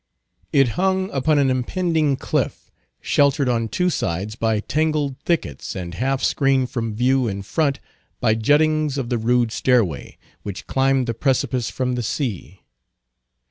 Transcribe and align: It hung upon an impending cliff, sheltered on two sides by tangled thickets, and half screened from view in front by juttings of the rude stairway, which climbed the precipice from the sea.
It 0.51 0.69
hung 0.69 1.11
upon 1.11 1.37
an 1.37 1.51
impending 1.51 2.15
cliff, 2.15 2.71
sheltered 3.01 3.47
on 3.47 3.67
two 3.67 3.91
sides 3.91 4.33
by 4.33 4.61
tangled 4.61 5.19
thickets, 5.19 5.75
and 5.75 5.93
half 5.93 6.23
screened 6.23 6.71
from 6.71 6.95
view 6.95 7.27
in 7.27 7.43
front 7.43 7.79
by 8.19 8.33
juttings 8.33 8.97
of 8.97 9.09
the 9.09 9.19
rude 9.19 9.51
stairway, 9.51 10.17
which 10.41 10.65
climbed 10.65 11.05
the 11.05 11.13
precipice 11.13 11.69
from 11.69 11.93
the 11.93 12.01
sea. 12.01 12.61